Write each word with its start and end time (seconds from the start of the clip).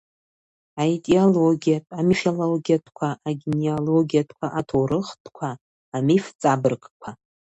Аетиологиатә, 0.81 1.91
амифологиатәқәа, 1.99 3.09
агенеалогиатәқәа, 3.29 4.47
аҭоурыхтәқәа, 4.59 5.49
амиф-ҵабыргқәа. 5.95 7.09